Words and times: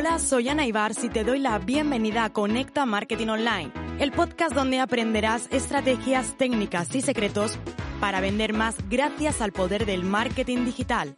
Hola, 0.00 0.20
soy 0.20 0.48
Ana 0.48 0.64
Ibars 0.64 1.02
y 1.02 1.08
te 1.08 1.24
doy 1.24 1.40
la 1.40 1.58
bienvenida 1.58 2.22
a 2.22 2.32
Conecta 2.32 2.86
Marketing 2.86 3.26
Online, 3.26 3.72
el 3.98 4.12
podcast 4.12 4.54
donde 4.54 4.78
aprenderás 4.78 5.48
estrategias, 5.50 6.36
técnicas 6.38 6.94
y 6.94 7.00
secretos 7.00 7.58
para 7.98 8.20
vender 8.20 8.52
más 8.52 8.76
gracias 8.88 9.42
al 9.42 9.50
poder 9.50 9.86
del 9.86 10.04
marketing 10.04 10.64
digital. 10.64 11.16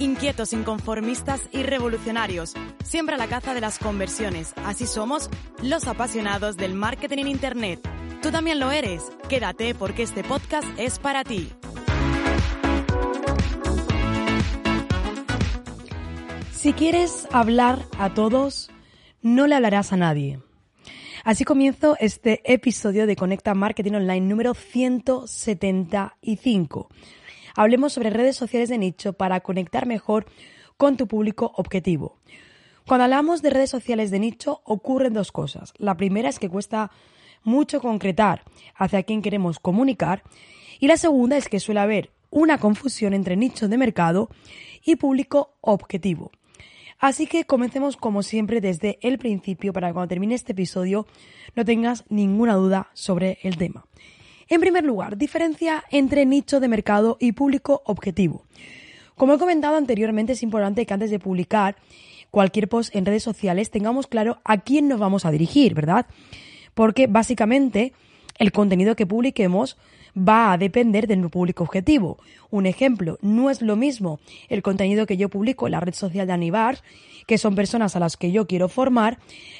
Inquietos, 0.00 0.52
inconformistas 0.52 1.42
y 1.52 1.62
revolucionarios, 1.62 2.54
siempre 2.82 3.14
a 3.14 3.18
la 3.18 3.28
caza 3.28 3.54
de 3.54 3.60
las 3.60 3.78
conversiones. 3.78 4.54
Así 4.64 4.88
somos 4.88 5.30
los 5.62 5.86
apasionados 5.86 6.56
del 6.56 6.74
marketing 6.74 7.18
en 7.18 7.28
Internet. 7.28 7.88
Tú 8.20 8.32
también 8.32 8.58
lo 8.58 8.72
eres. 8.72 9.04
Quédate 9.28 9.72
porque 9.72 10.02
este 10.02 10.24
podcast 10.24 10.66
es 10.78 10.98
para 10.98 11.22
ti. 11.22 11.48
Si 16.64 16.72
quieres 16.72 17.28
hablar 17.30 17.84
a 17.98 18.14
todos, 18.14 18.70
no 19.20 19.46
le 19.46 19.54
hablarás 19.54 19.92
a 19.92 19.98
nadie. 19.98 20.40
Así 21.22 21.44
comienzo 21.44 21.94
este 22.00 22.40
episodio 22.50 23.06
de 23.06 23.16
Conecta 23.16 23.52
Marketing 23.52 23.92
Online 23.92 24.22
número 24.22 24.54
175. 24.54 26.88
Hablemos 27.54 27.92
sobre 27.92 28.08
redes 28.08 28.36
sociales 28.36 28.70
de 28.70 28.78
nicho 28.78 29.12
para 29.12 29.40
conectar 29.40 29.84
mejor 29.84 30.24
con 30.78 30.96
tu 30.96 31.06
público 31.06 31.52
objetivo. 31.56 32.16
Cuando 32.86 33.04
hablamos 33.04 33.42
de 33.42 33.50
redes 33.50 33.68
sociales 33.68 34.10
de 34.10 34.20
nicho 34.20 34.62
ocurren 34.64 35.12
dos 35.12 35.32
cosas. 35.32 35.74
La 35.76 35.98
primera 35.98 36.30
es 36.30 36.38
que 36.38 36.48
cuesta 36.48 36.90
mucho 37.42 37.82
concretar 37.82 38.42
hacia 38.74 39.02
quién 39.02 39.20
queremos 39.20 39.58
comunicar 39.58 40.22
y 40.80 40.88
la 40.88 40.96
segunda 40.96 41.36
es 41.36 41.50
que 41.50 41.60
suele 41.60 41.80
haber 41.80 42.14
una 42.30 42.56
confusión 42.56 43.12
entre 43.12 43.36
nichos 43.36 43.68
de 43.68 43.76
mercado 43.76 44.30
y 44.82 44.96
público 44.96 45.58
objetivo. 45.60 46.30
Así 47.04 47.26
que 47.26 47.44
comencemos 47.44 47.98
como 47.98 48.22
siempre 48.22 48.62
desde 48.62 48.98
el 49.02 49.18
principio 49.18 49.74
para 49.74 49.88
que 49.88 49.92
cuando 49.92 50.08
termine 50.08 50.34
este 50.34 50.52
episodio 50.52 51.06
no 51.54 51.62
tengas 51.62 52.06
ninguna 52.08 52.54
duda 52.54 52.88
sobre 52.94 53.36
el 53.42 53.58
tema. 53.58 53.84
En 54.48 54.58
primer 54.62 54.84
lugar, 54.84 55.18
diferencia 55.18 55.84
entre 55.90 56.24
nicho 56.24 56.60
de 56.60 56.68
mercado 56.68 57.18
y 57.20 57.32
público 57.32 57.82
objetivo. 57.84 58.46
Como 59.16 59.34
he 59.34 59.38
comentado 59.38 59.76
anteriormente, 59.76 60.32
es 60.32 60.42
importante 60.42 60.86
que 60.86 60.94
antes 60.94 61.10
de 61.10 61.18
publicar 61.18 61.76
cualquier 62.30 62.70
post 62.70 62.96
en 62.96 63.04
redes 63.04 63.22
sociales 63.22 63.70
tengamos 63.70 64.06
claro 64.06 64.38
a 64.42 64.62
quién 64.62 64.88
nos 64.88 64.98
vamos 64.98 65.26
a 65.26 65.30
dirigir, 65.30 65.74
¿verdad? 65.74 66.06
Porque 66.72 67.06
básicamente 67.06 67.92
el 68.38 68.50
contenido 68.50 68.96
que 68.96 69.04
publiquemos 69.04 69.76
va 70.16 70.52
a 70.52 70.58
depender 70.58 71.06
de 71.06 71.16
nuestro 71.16 71.30
público 71.30 71.64
objetivo. 71.64 72.18
Un 72.50 72.66
ejemplo, 72.66 73.18
no 73.22 73.50
es 73.50 73.62
lo 73.62 73.76
mismo 73.76 74.20
el 74.48 74.62
contenido 74.62 75.06
que 75.06 75.16
yo 75.16 75.28
publico 75.28 75.66
en 75.66 75.72
la 75.72 75.80
red 75.80 75.94
social 75.94 76.26
de 76.26 76.32
Anibar, 76.32 76.78
que 77.26 77.38
son 77.38 77.54
personas 77.54 77.96
a 77.96 78.00
las 78.00 78.16
que 78.16 78.30
yo 78.30 78.46
quiero 78.46 78.68
formar, 78.68 79.18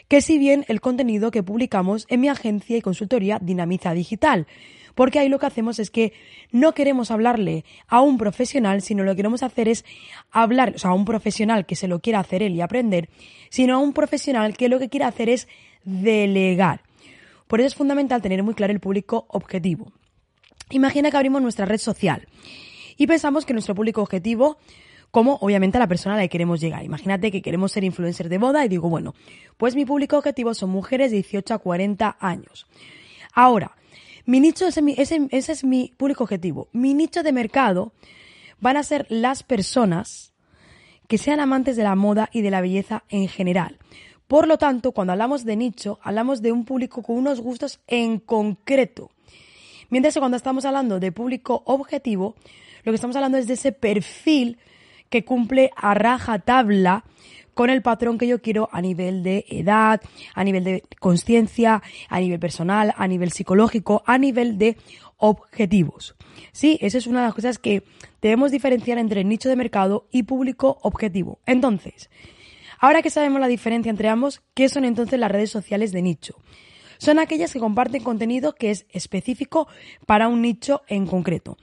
que 0.08 0.20
si 0.20 0.38
bien 0.38 0.64
el 0.68 0.80
contenido 0.80 1.30
que 1.30 1.42
publicamos 1.42 2.06
en 2.08 2.20
mi 2.20 2.28
agencia 2.28 2.76
y 2.76 2.82
consultoría 2.82 3.38
Dinamiza 3.40 3.94
Digital. 3.94 4.46
Porque 4.94 5.18
ahí 5.18 5.28
lo 5.28 5.40
que 5.40 5.46
hacemos 5.46 5.80
es 5.80 5.90
que 5.90 6.12
no 6.52 6.72
queremos 6.72 7.10
hablarle 7.10 7.64
a 7.88 8.00
un 8.00 8.16
profesional, 8.16 8.80
sino 8.80 9.02
lo 9.02 9.12
que 9.12 9.16
queremos 9.16 9.42
hacer 9.42 9.68
es 9.68 9.84
hablar, 10.30 10.74
o 10.76 10.78
sea, 10.78 10.90
a 10.90 10.94
un 10.94 11.04
profesional 11.04 11.66
que 11.66 11.74
se 11.74 11.88
lo 11.88 11.98
quiera 11.98 12.20
hacer 12.20 12.44
él 12.44 12.54
y 12.54 12.60
aprender, 12.60 13.08
sino 13.48 13.74
a 13.74 13.78
un 13.78 13.92
profesional 13.92 14.56
que 14.56 14.68
lo 14.68 14.78
que 14.78 14.88
quiere 14.88 15.06
hacer 15.06 15.28
es 15.28 15.48
delegar. 15.84 16.82
Por 17.48 17.60
eso 17.60 17.66
es 17.66 17.74
fundamental 17.74 18.22
tener 18.22 18.44
muy 18.44 18.54
claro 18.54 18.72
el 18.72 18.80
público 18.80 19.26
objetivo. 19.28 19.92
Imagina 20.70 21.10
que 21.10 21.16
abrimos 21.16 21.42
nuestra 21.42 21.66
red 21.66 21.78
social 21.78 22.26
y 22.96 23.06
pensamos 23.06 23.44
que 23.44 23.52
nuestro 23.52 23.74
público 23.74 24.02
objetivo, 24.02 24.58
como 25.10 25.38
obviamente 25.40 25.78
a 25.78 25.80
la 25.80 25.88
persona 25.88 26.14
a 26.14 26.18
la 26.18 26.24
que 26.24 26.30
queremos 26.30 26.60
llegar. 26.60 26.84
Imagínate 26.84 27.30
que 27.30 27.42
queremos 27.42 27.72
ser 27.72 27.84
influencers 27.84 28.30
de 28.30 28.38
boda 28.38 28.64
y 28.64 28.68
digo, 28.68 28.88
bueno, 28.88 29.14
pues 29.56 29.76
mi 29.76 29.84
público 29.84 30.18
objetivo 30.18 30.54
son 30.54 30.70
mujeres 30.70 31.10
de 31.10 31.18
18 31.18 31.54
a 31.54 31.58
40 31.58 32.16
años. 32.20 32.66
Ahora, 33.32 33.76
mi 34.26 34.40
nicho, 34.40 34.66
ese, 34.66 35.28
es 35.30 35.64
mi 35.64 35.92
público 35.96 36.24
objetivo. 36.24 36.68
Mi 36.72 36.94
nicho 36.94 37.22
de 37.22 37.32
mercado 37.32 37.92
van 38.60 38.76
a 38.76 38.82
ser 38.82 39.06
las 39.10 39.42
personas 39.42 40.32
que 41.08 41.18
sean 41.18 41.40
amantes 41.40 41.76
de 41.76 41.82
la 41.82 41.94
moda 41.94 42.30
y 42.32 42.40
de 42.40 42.50
la 42.50 42.62
belleza 42.62 43.04
en 43.10 43.28
general. 43.28 43.78
Por 44.26 44.48
lo 44.48 44.56
tanto, 44.56 44.92
cuando 44.92 45.12
hablamos 45.12 45.44
de 45.44 45.56
nicho, 45.56 45.98
hablamos 46.02 46.40
de 46.40 46.52
un 46.52 46.64
público 46.64 47.02
con 47.02 47.16
unos 47.16 47.40
gustos 47.40 47.80
en 47.86 48.18
concreto. 48.18 49.10
Mientras 49.90 50.14
que 50.14 50.20
cuando 50.20 50.36
estamos 50.36 50.64
hablando 50.64 51.00
de 51.00 51.12
público 51.12 51.62
objetivo, 51.66 52.34
lo 52.84 52.92
que 52.92 52.96
estamos 52.96 53.16
hablando 53.16 53.38
es 53.38 53.46
de 53.46 53.54
ese 53.54 53.72
perfil 53.72 54.58
que 55.10 55.24
cumple 55.24 55.70
a 55.76 55.94
raja 55.94 56.38
tabla 56.38 57.04
con 57.54 57.70
el 57.70 57.82
patrón 57.82 58.18
que 58.18 58.26
yo 58.26 58.42
quiero 58.42 58.68
a 58.72 58.80
nivel 58.82 59.22
de 59.22 59.44
edad, 59.48 60.00
a 60.34 60.44
nivel 60.44 60.64
de 60.64 60.82
conciencia, 60.98 61.82
a 62.08 62.20
nivel 62.20 62.40
personal, 62.40 62.92
a 62.96 63.06
nivel 63.06 63.30
psicológico, 63.30 64.02
a 64.06 64.18
nivel 64.18 64.58
de 64.58 64.76
objetivos. 65.16 66.16
Sí, 66.52 66.78
esa 66.80 66.98
es 66.98 67.06
una 67.06 67.20
de 67.20 67.26
las 67.26 67.34
cosas 67.34 67.58
que 67.58 67.84
debemos 68.20 68.50
diferenciar 68.50 68.98
entre 68.98 69.24
nicho 69.24 69.48
de 69.48 69.56
mercado 69.56 70.08
y 70.10 70.24
público 70.24 70.78
objetivo. 70.82 71.38
Entonces, 71.46 72.10
ahora 72.80 73.02
que 73.02 73.10
sabemos 73.10 73.40
la 73.40 73.48
diferencia 73.48 73.90
entre 73.90 74.08
ambos, 74.08 74.42
¿qué 74.54 74.68
son 74.68 74.84
entonces 74.84 75.18
las 75.18 75.30
redes 75.30 75.50
sociales 75.50 75.92
de 75.92 76.02
nicho? 76.02 76.36
Son 76.98 77.18
aquellas 77.18 77.52
que 77.52 77.60
comparten 77.60 78.02
contenido 78.02 78.54
que 78.54 78.70
es 78.70 78.86
específico 78.90 79.68
para 80.06 80.28
un 80.28 80.42
nicho 80.42 80.82
en 80.88 81.06
concreto. 81.06 81.56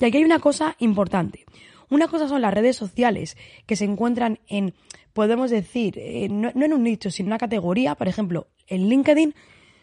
Y 0.00 0.04
aquí 0.04 0.18
hay 0.18 0.24
una 0.24 0.38
cosa 0.38 0.76
importante. 0.78 1.44
Una 1.88 2.08
cosa 2.08 2.28
son 2.28 2.42
las 2.42 2.52
redes 2.52 2.76
sociales 2.76 3.36
que 3.66 3.76
se 3.76 3.84
encuentran 3.84 4.40
en, 4.48 4.74
podemos 5.12 5.50
decir, 5.50 5.98
eh, 5.98 6.28
no, 6.28 6.50
en 6.54 6.72
un 6.72 6.82
nicho, 6.82 7.10
sino 7.10 7.26
en 7.26 7.32
una 7.32 7.38
categoría. 7.38 7.94
Por 7.94 8.08
ejemplo, 8.08 8.48
en 8.66 8.88
LinkedIn 8.88 9.34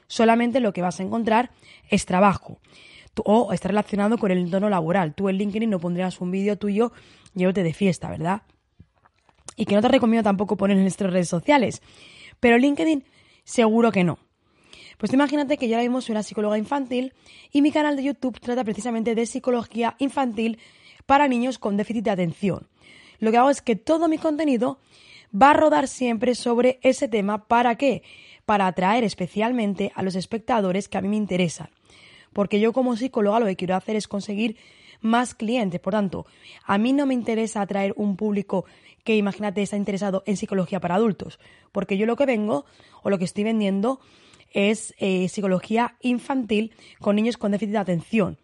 solamente 0.07 0.59
lo 0.59 0.73
que 0.73 0.81
vas 0.81 0.99
a 0.99 1.03
encontrar 1.03 1.51
es 1.89 2.05
trabajo 2.05 2.59
o 3.25 3.53
está 3.53 3.69
relacionado 3.69 4.17
con 4.17 4.31
el 4.31 4.39
entorno 4.39 4.69
laboral. 4.69 5.13
Tú 5.13 5.29
en 5.29 5.37
LinkedIn 5.37 5.69
no 5.69 5.79
pondrías 5.79 6.19
un 6.19 6.31
vídeo 6.31 6.57
tuyo 6.57 6.91
llévate 7.35 7.63
de 7.63 7.73
fiesta, 7.73 8.09
¿verdad? 8.09 8.43
Y 9.55 9.65
que 9.65 9.75
no 9.75 9.81
te 9.81 9.87
recomiendo 9.87 10.23
tampoco 10.23 10.57
poner 10.57 10.77
en 10.77 10.83
nuestras 10.83 11.13
redes 11.13 11.29
sociales. 11.29 11.81
Pero 12.39 12.57
LinkedIn 12.57 13.03
seguro 13.43 13.91
que 13.91 14.03
no. 14.03 14.19
Pues 14.97 15.13
imagínate 15.13 15.57
que 15.57 15.67
yo 15.67 15.75
ahora 15.75 15.83
mismo 15.83 16.01
soy 16.01 16.13
una 16.13 16.23
psicóloga 16.23 16.57
infantil 16.57 17.13
y 17.51 17.61
mi 17.61 17.71
canal 17.71 17.95
de 17.95 18.03
YouTube 18.03 18.39
trata 18.39 18.63
precisamente 18.63 19.15
de 19.15 19.25
psicología 19.25 19.95
infantil 19.99 20.59
para 21.05 21.27
niños 21.27 21.59
con 21.59 21.77
déficit 21.77 22.05
de 22.05 22.11
atención. 22.11 22.67
Lo 23.19 23.31
que 23.31 23.37
hago 23.37 23.49
es 23.49 23.61
que 23.61 23.75
todo 23.75 24.07
mi 24.07 24.17
contenido 24.17 24.79
va 25.33 25.51
a 25.51 25.53
rodar 25.53 25.87
siempre 25.87 26.35
sobre 26.35 26.79
ese 26.81 27.07
tema. 27.07 27.47
¿Para 27.47 27.75
qué? 27.75 28.03
Para 28.45 28.67
atraer 28.67 29.03
especialmente 29.03 29.91
a 29.95 30.03
los 30.03 30.15
espectadores 30.15 30.89
que 30.89 30.97
a 30.97 31.01
mí 31.01 31.07
me 31.07 31.17
interesan. 31.17 31.69
Porque 32.33 32.59
yo 32.59 32.73
como 32.73 32.95
psicóloga 32.95 33.39
lo 33.39 33.45
que 33.45 33.55
quiero 33.55 33.75
hacer 33.75 33.95
es 33.95 34.07
conseguir 34.07 34.57
más 35.01 35.35
clientes. 35.35 35.79
Por 35.79 35.93
tanto, 35.93 36.25
a 36.65 36.77
mí 36.77 36.93
no 36.93 37.05
me 37.05 37.13
interesa 37.13 37.61
atraer 37.61 37.93
un 37.95 38.15
público 38.15 38.65
que 39.03 39.15
imagínate 39.15 39.61
está 39.61 39.75
interesado 39.75 40.23
en 40.25 40.37
psicología 40.37 40.79
para 40.79 40.95
adultos. 40.95 41.39
Porque 41.71 41.97
yo 41.97 42.05
lo 42.05 42.15
que 42.15 42.25
vengo 42.25 42.65
o 43.03 43.09
lo 43.09 43.17
que 43.17 43.25
estoy 43.25 43.43
vendiendo 43.43 43.99
es 44.53 44.93
eh, 44.97 45.27
psicología 45.29 45.95
infantil 46.01 46.71
con 46.99 47.15
niños 47.15 47.37
con 47.37 47.51
déficit 47.51 47.73
de 47.73 47.79
atención. 47.79 48.37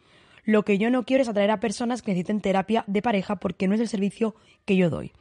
Lo 0.43 0.65
que 0.65 0.77
yo 0.77 0.89
no 0.89 1.03
quiero 1.03 1.21
es 1.21 1.29
atraer 1.29 1.51
a 1.51 1.59
personas 1.59 2.01
que 2.01 2.11
necesiten 2.11 2.41
terapia 2.41 2.83
de 2.87 3.01
pareja 3.01 3.35
porque 3.37 3.67
no 3.67 3.75
es 3.75 3.81
el 3.81 3.87
servicio 3.87 4.35
que 4.65 4.75
yo 4.75 4.89
doy. 4.89 5.11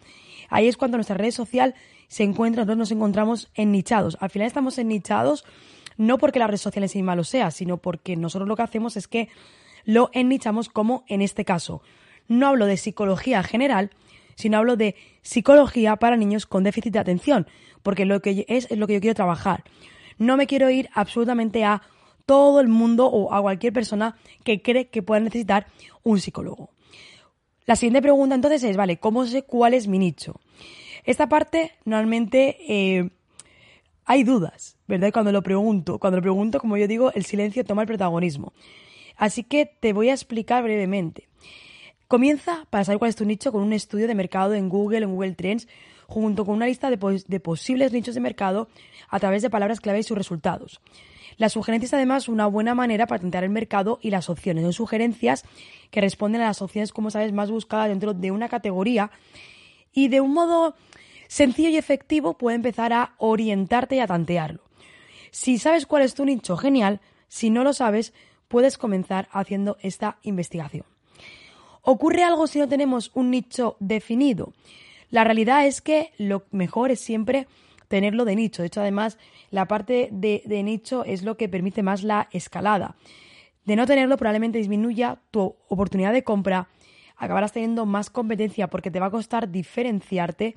Ahí 0.49 0.69
es 0.69 0.77
cuando 0.77 0.97
nuestra 0.97 1.17
red 1.17 1.31
social 1.31 1.75
se 2.09 2.25
encuentra, 2.25 2.63
nosotros 2.63 2.79
nos 2.79 2.91
encontramos 2.93 3.51
ennichados. 3.55 4.17
Al 4.21 4.31
final 4.31 4.47
estamos 4.47 4.79
ennichados 4.79 5.45
no 5.99 6.17
porque 6.17 6.39
la 6.39 6.47
red 6.47 6.57
social 6.57 6.85
en 6.85 6.89
sí 6.89 7.03
malo 7.03 7.25
sea, 7.25 7.51
sino 7.51 7.77
porque 7.77 8.17
nosotros 8.17 8.49
lo 8.49 8.57
que 8.57 8.63
hacemos 8.63 8.97
es 8.97 9.09
que 9.09 9.29
lo 9.85 10.11
ennichamos 10.13 10.69
como 10.69 11.05
en 11.09 11.21
este 11.21 11.45
caso. 11.45 11.83
No 12.29 12.47
hablo 12.47 12.67
de 12.67 12.77
psicología 12.77 13.43
general, 13.43 13.91
sino 14.37 14.59
hablo 14.59 14.77
de 14.77 14.95
psicología 15.23 15.97
para 15.97 16.17
niños 16.17 16.47
con 16.47 16.63
déficit 16.63 16.93
de 16.93 17.01
atención, 17.01 17.47
porque 17.83 18.05
lo 18.05 18.23
que 18.23 18.47
es, 18.49 18.71
es 18.71 18.79
lo 18.79 18.87
que 18.87 18.95
yo 18.95 19.01
quiero 19.01 19.15
trabajar. 19.15 19.65
No 20.19 20.37
me 20.37 20.47
quiero 20.47 20.69
ir 20.71 20.91
absolutamente 20.93 21.65
a 21.65 21.83
todo 22.27 22.61
el 22.61 22.69
mundo 22.69 23.07
o 23.07 23.33
a 23.33 23.41
cualquier 23.41 23.73
persona 23.73 24.17
que 24.45 24.61
cree 24.61 24.89
que 24.89 25.03
pueda 25.03 25.21
necesitar 25.21 25.67
un 26.03 26.21
psicólogo. 26.21 26.71
La 27.65 27.77
siguiente 27.77 28.03
pregunta 28.03 28.35
entonces 28.35 28.63
es, 28.65 28.77
vale, 28.77 28.99
¿cómo 28.99 29.27
sé 29.27 29.43
cuál 29.43 29.75
es 29.75 29.89
mi 29.89 29.99
nicho? 29.99 30.41
Esta 31.05 31.29
parte 31.29 31.73
normalmente 31.85 32.57
eh, 32.69 33.11
hay 34.05 34.25
dudas, 34.25 34.79
¿verdad? 34.87 35.13
Cuando 35.13 35.33
lo 35.33 35.43
pregunto, 35.43 35.99
cuando 35.99 36.17
lo 36.17 36.23
pregunto, 36.23 36.61
como 36.61 36.77
yo 36.77 36.89
digo, 36.89 37.13
el 37.13 37.25
silencio 37.25 37.65
toma 37.65 37.83
el 37.83 37.89
protagonismo. 37.89 38.53
Así 39.17 39.43
que 39.43 39.67
te 39.67 39.93
voy 39.93 40.09
a 40.09 40.15
explicar 40.15 40.63
brevemente. 40.63 41.29
Comienza 42.09 42.67
para 42.71 42.85
saber 42.85 42.99
cuál 42.99 43.11
es 43.11 43.17
tu 43.17 43.27
nicho 43.27 43.53
con 43.53 43.63
un 43.63 43.75
estudio 43.75 44.07
de 44.07 44.15
mercado 44.15 44.55
en 44.55 44.71
Google, 44.71 45.05
en 45.05 45.11
Google 45.13 45.35
Trends, 45.35 45.69
junto 46.09 46.47
con 46.47 46.55
una 46.55 46.67
lista 46.67 46.91
de, 46.91 47.41
posibles 47.41 47.93
nichos 47.93 48.15
de 48.15 48.21
mercado 48.21 48.69
a 49.11 49.21
través 49.21 49.43
de 49.43 49.51
palabras 49.51 49.79
clave 49.81 50.01
y 50.01 50.03
sus 50.03 50.17
resultados. 50.17 50.81
La 51.37 51.51
sugerencia 51.51 51.87
es 51.87 51.95
además 51.95 52.29
una 52.29 52.47
buena 52.47 52.75
manera 52.75 53.07
para 53.07 53.21
tentar 53.21 53.45
el 53.45 53.51
mercado 53.51 53.99
y 54.01 54.11
las 54.11 54.31
opciones. 54.31 54.65
Son 54.65 54.73
sugerencias 54.73 55.45
que 55.91 56.01
responden 56.01 56.41
a 56.41 56.47
las 56.47 56.63
opciones, 56.63 56.93
como 56.93 57.11
sabes, 57.11 57.33
más 57.33 57.51
buscadas 57.51 57.91
dentro 57.91 58.15
de 58.15 58.31
una 58.31 58.49
categoría 58.49 59.11
y 59.93 60.09
de 60.09 60.23
un 60.23 60.33
modo 60.33 60.75
sencillo 61.29 61.69
y 61.69 61.77
efectivo 61.77 62.39
puede 62.39 62.57
empezar 62.57 62.95
a 62.95 63.15
orientarte 63.19 63.97
y 63.97 64.01
a 64.01 64.07
tantearlo. 64.07 64.63
Si 65.31 65.59
sabes 65.59 65.85
cuál 65.85 66.03
es 66.03 66.15
tu 66.15 66.25
nicho, 66.25 66.57
genial. 66.57 67.01
Si 67.29 67.51
no 67.51 67.65
lo 67.65 67.75
sabes, 67.75 68.15
puedes 68.49 68.79
comenzar 68.79 69.29
haciendo 69.31 69.77
esta 69.83 70.17
investigación. 70.23 70.87
¿Ocurre 71.83 72.25
algo 72.25 72.47
si 72.47 72.59
no 72.59 72.67
tenemos 72.67 73.11
un 73.13 73.31
nicho 73.31 73.77
definido? 73.79 74.55
La 75.11 75.25
realidad 75.25 75.67
es 75.67 75.81
que 75.81 76.13
lo 76.19 76.45
mejor 76.51 76.91
es 76.91 77.01
siempre 77.01 77.47
tenerlo 77.89 78.25
de 78.25 78.37
nicho. 78.37 78.63
De 78.63 78.67
hecho, 78.67 78.81
además, 78.81 79.19
la 79.51 79.67
parte 79.67 80.09
de, 80.13 80.43
de 80.45 80.63
nicho 80.63 81.05
es 81.05 81.23
lo 81.23 81.37
que 81.37 81.49
permite 81.49 81.83
más 81.83 82.03
la 82.03 82.29
escalada. 82.33 82.97
De 83.65 83.77
no 83.77 83.87
tenerlo, 83.87 84.17
probablemente 84.17 84.59
disminuya 84.59 85.21
tu 85.31 85.57
oportunidad 85.69 86.13
de 86.13 86.25
compra, 86.25 86.69
acabarás 87.17 87.53
teniendo 87.53 87.85
más 87.85 88.11
competencia 88.11 88.69
porque 88.69 88.91
te 88.91 89.01
va 89.01 89.07
a 89.07 89.11
costar 89.11 89.51
diferenciarte 89.51 90.57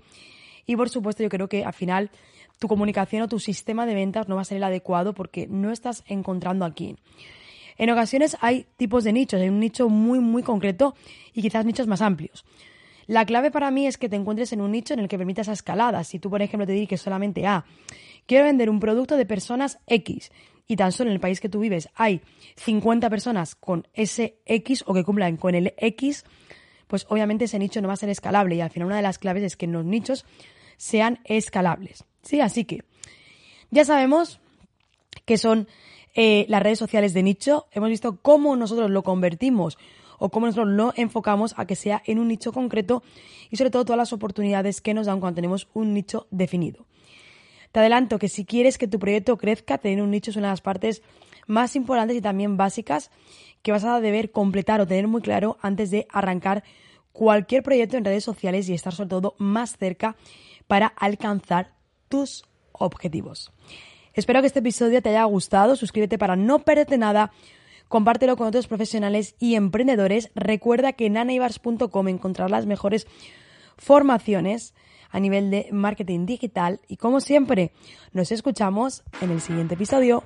y 0.65 0.75
por 0.75 0.89
supuesto 0.89 1.23
yo 1.23 1.29
creo 1.29 1.49
que 1.49 1.65
al 1.65 1.73
final 1.73 2.11
tu 2.59 2.67
comunicación 2.67 3.23
o 3.23 3.27
tu 3.27 3.39
sistema 3.39 3.85
de 3.85 3.95
ventas 3.95 4.29
no 4.29 4.35
va 4.35 4.41
a 4.41 4.45
ser 4.45 4.57
el 4.57 4.63
adecuado 4.63 5.13
porque 5.13 5.47
no 5.47 5.71
estás 5.71 6.03
encontrando 6.07 6.63
aquí. 6.63 6.95
En 7.77 7.89
ocasiones 7.89 8.37
hay 8.41 8.67
tipos 8.77 9.03
de 9.03 9.13
nichos, 9.13 9.41
hay 9.41 9.49
un 9.49 9.59
nicho 9.59 9.89
muy 9.89 10.19
muy 10.19 10.43
concreto 10.43 10.95
y 11.33 11.41
quizás 11.41 11.65
nichos 11.65 11.87
más 11.87 12.01
amplios. 12.01 12.45
La 13.07 13.25
clave 13.25 13.51
para 13.51 13.71
mí 13.71 13.87
es 13.87 13.97
que 13.97 14.09
te 14.09 14.15
encuentres 14.15 14.53
en 14.53 14.61
un 14.61 14.71
nicho 14.71 14.93
en 14.93 14.99
el 14.99 15.07
que 15.07 15.17
permita 15.17 15.41
esa 15.41 15.53
escalada. 15.53 16.03
Si 16.03 16.19
tú, 16.19 16.29
por 16.29 16.41
ejemplo, 16.41 16.65
te 16.65 16.73
dediques 16.73 17.01
solamente 17.01 17.45
a 17.45 17.65
quiero 18.25 18.45
vender 18.45 18.69
un 18.69 18.79
producto 18.79 19.17
de 19.17 19.25
personas 19.25 19.79
X 19.87 20.31
y 20.67 20.75
tan 20.75 20.91
solo 20.91 21.09
en 21.09 21.15
el 21.15 21.19
país 21.19 21.41
que 21.41 21.49
tú 21.49 21.59
vives 21.59 21.89
hay 21.95 22.21
50 22.55 23.09
personas 23.09 23.55
con 23.55 23.87
ese 23.93 24.39
X 24.45 24.83
o 24.87 24.93
que 24.93 25.03
cumplan 25.03 25.37
con 25.37 25.55
el 25.55 25.73
X, 25.77 26.23
pues 26.87 27.05
obviamente 27.09 27.45
ese 27.45 27.59
nicho 27.59 27.81
no 27.81 27.87
va 27.87 27.95
a 27.95 27.97
ser 27.97 28.09
escalable 28.09 28.55
y 28.55 28.61
al 28.61 28.69
final 28.69 28.87
una 28.87 28.97
de 28.97 29.01
las 29.01 29.17
claves 29.17 29.43
es 29.43 29.57
que 29.57 29.67
los 29.67 29.85
nichos 29.85 30.25
sean 30.77 31.19
escalables. 31.25 32.05
Sí, 32.21 32.39
así 32.39 32.65
que 32.65 32.83
ya 33.69 33.83
sabemos 33.85 34.39
que 35.25 35.37
son 35.37 35.67
eh, 36.13 36.45
las 36.49 36.61
redes 36.61 36.79
sociales 36.79 37.13
de 37.13 37.23
nicho, 37.23 37.67
hemos 37.71 37.89
visto 37.89 38.21
cómo 38.21 38.55
nosotros 38.55 38.89
lo 38.89 39.03
convertimos 39.03 39.77
o 40.23 40.29
cómo 40.29 40.45
nosotros 40.45 40.69
lo 40.69 40.93
enfocamos 40.95 41.55
a 41.57 41.65
que 41.65 41.75
sea 41.75 42.03
en 42.05 42.19
un 42.19 42.27
nicho 42.27 42.53
concreto 42.53 43.01
y 43.49 43.57
sobre 43.57 43.71
todo 43.71 43.85
todas 43.85 43.97
las 43.97 44.13
oportunidades 44.13 44.79
que 44.79 44.93
nos 44.93 45.07
dan 45.07 45.19
cuando 45.19 45.35
tenemos 45.35 45.67
un 45.73 45.95
nicho 45.95 46.27
definido. 46.29 46.85
Te 47.71 47.79
adelanto 47.79 48.19
que 48.19 48.29
si 48.29 48.45
quieres 48.45 48.77
que 48.77 48.87
tu 48.87 48.99
proyecto 48.99 49.35
crezca, 49.37 49.79
tener 49.79 49.99
un 49.99 50.11
nicho 50.11 50.29
es 50.29 50.37
una 50.37 50.49
de 50.49 50.51
las 50.51 50.61
partes 50.61 51.01
más 51.47 51.75
importantes 51.75 52.15
y 52.15 52.21
también 52.21 52.55
básicas 52.55 53.09
que 53.63 53.71
vas 53.71 53.83
a 53.83 53.99
deber 53.99 54.29
completar 54.29 54.79
o 54.79 54.85
tener 54.85 55.07
muy 55.07 55.21
claro 55.21 55.57
antes 55.59 55.89
de 55.89 56.05
arrancar 56.11 56.63
cualquier 57.13 57.63
proyecto 57.63 57.97
en 57.97 58.05
redes 58.05 58.23
sociales 58.23 58.69
y 58.69 58.75
estar 58.75 58.93
sobre 58.93 59.09
todo 59.09 59.33
más 59.39 59.75
cerca 59.75 60.15
para 60.67 60.85
alcanzar 60.85 61.73
tus 62.09 62.45
objetivos. 62.73 63.51
Espero 64.13 64.41
que 64.41 64.47
este 64.47 64.59
episodio 64.59 65.01
te 65.01 65.09
haya 65.09 65.23
gustado, 65.23 65.75
suscríbete 65.75 66.19
para 66.19 66.35
no 66.35 66.59
perderte 66.59 66.99
nada, 66.99 67.31
compártelo 67.91 68.37
con 68.37 68.47
otros 68.47 68.67
profesionales 68.67 69.35
y 69.37 69.55
emprendedores. 69.55 70.31
Recuerda 70.33 70.93
que 70.93 71.05
en 71.05 71.17
anaibars.com 71.17 72.07
encontrarás 72.07 72.49
las 72.49 72.65
mejores 72.65 73.05
formaciones 73.77 74.73
a 75.09 75.19
nivel 75.19 75.51
de 75.51 75.67
marketing 75.73 76.25
digital 76.25 76.79
y 76.87 76.95
como 76.95 77.19
siempre 77.19 77.73
nos 78.13 78.31
escuchamos 78.31 79.03
en 79.19 79.31
el 79.31 79.41
siguiente 79.41 79.75
episodio. 79.75 80.23